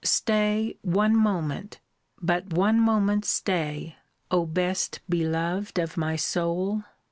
Stay, 0.03 0.75
one 0.81 1.15
moment 1.15 1.79
but 2.19 2.51
one 2.53 2.79
moment 2.79 3.23
stay, 3.23 3.95
O 4.31 4.47
best 4.47 4.99
beloved 5.07 5.77
of 5.77 5.95
my 5.95 6.15
soul! 6.15 6.83